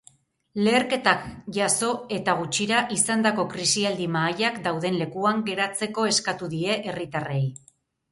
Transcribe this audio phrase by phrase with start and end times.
[0.67, 1.25] Leherketak
[1.57, 7.43] jazo eta gutxira izandako krisialdi mahaiak dauden lekuan geratzeko eskatu die herritarrei.